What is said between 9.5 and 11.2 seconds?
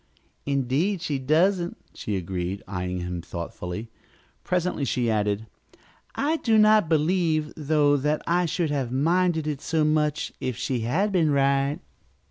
so much if she had